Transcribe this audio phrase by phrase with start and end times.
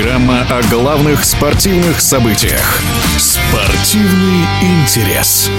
[0.00, 2.80] Программа о главных спортивных событиях.
[3.80, 5.50] Спортивный интерес.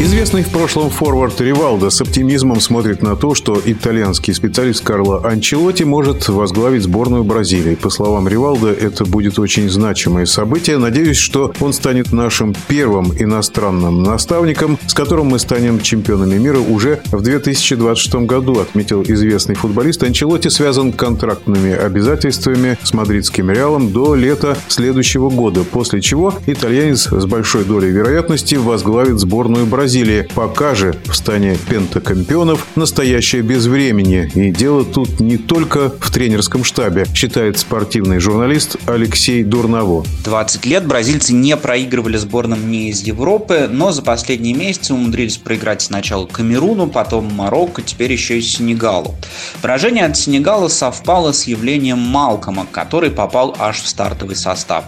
[0.00, 5.84] Известный в прошлом форвард Ривалдо с оптимизмом смотрит на то, что итальянский специалист Карло Анчелотти
[5.84, 7.76] может возглавить сборную Бразилии.
[7.76, 10.78] По словам Ривалдо, это будет очень значимое событие.
[10.78, 17.00] Надеюсь, что он станет нашим первым иностранным наставником, с которым мы станем чемпионами мира уже
[17.12, 20.02] в 2026 году, отметил известный футболист.
[20.02, 27.24] Анчелотти связан контрактными обязательствами с мадридским Реалом до лета следующего года, после чего итальянец с
[27.26, 30.26] большой долей вероятности возглавит сборную Бразилии.
[30.34, 34.30] Пока же в стане пентакомпионов настоящее без времени.
[34.34, 40.04] И дело тут не только в тренерском штабе, считает спортивный журналист Алексей Дурново.
[40.24, 45.82] 20 лет бразильцы не проигрывали сборным не из Европы, но за последние месяцы умудрились проиграть
[45.82, 49.14] сначала Камеруну, потом Марокко, теперь еще и Сенегалу.
[49.60, 54.84] Поражение от Сенегала совпало с явлением Малкома, который попал аж в стартовый состав.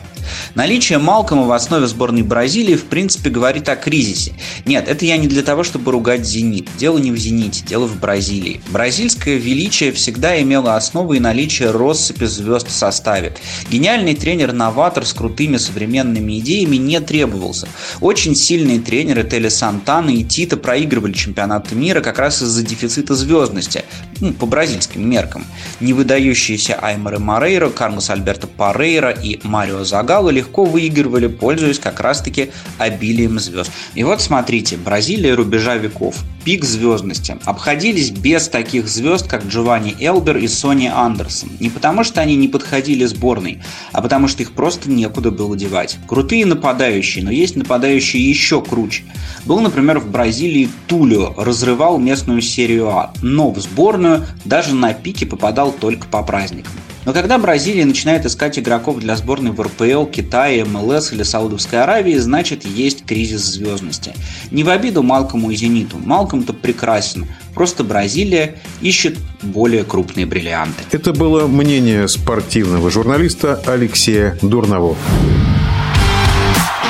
[0.54, 4.34] Наличие Малкома в основе сборной Бразилии в принципе говорит о кризисе.
[4.66, 6.68] Нет, это я не для того, чтобы ругать «Зенит».
[6.78, 8.60] Дело не в «Зените», дело в Бразилии.
[8.68, 13.36] Бразильское величие всегда имело основу и наличие россыпи звезд в составе.
[13.70, 17.68] Гениальный тренер-новатор с крутыми современными идеями не требовался.
[18.00, 23.84] Очень сильные тренеры Теле Сантана и Тита проигрывали чемпионаты мира как раз из-за дефицита звездности,
[24.20, 25.44] ну, по бразильским меркам.
[25.80, 32.50] Невыдающиеся Аймары Морейро, Карлос Альберто Парейра и Марио Загал Португалы легко выигрывали, пользуясь как раз-таки
[32.78, 33.70] обилием звезд.
[33.94, 37.38] И вот смотрите, Бразилия рубежа веков, пик звездности.
[37.44, 41.50] Обходились без таких звезд, как Джованни Элбер и Сони Андерсон.
[41.60, 45.96] Не потому, что они не подходили сборной, а потому, что их просто некуда было девать.
[46.08, 49.04] Крутые нападающие, но есть нападающие еще круче.
[49.44, 55.24] Был, например, в Бразилии Тулио, разрывал местную серию А, но в сборную даже на пике
[55.24, 56.72] попадал только по праздникам.
[57.04, 62.16] Но когда Бразилия начинает искать игроков для сборной в РПЛ, Китае, МЛС или Саудовской Аравии,
[62.16, 64.12] значит есть кризис звездности.
[64.50, 65.98] Не в обиду Малкому и Зениту.
[65.98, 67.26] Малком-то прекрасен.
[67.54, 70.82] Просто Бразилия ищет более крупные бриллианты.
[70.92, 74.96] Это было мнение спортивного журналиста Алексея Дурново.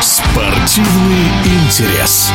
[0.01, 2.31] Спортивный интерес.